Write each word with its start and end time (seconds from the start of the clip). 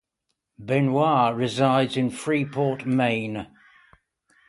Benoit 0.57 1.35
resides 1.35 1.95
in 1.95 2.09
Freeport, 2.09 2.87
Maine. 2.87 3.45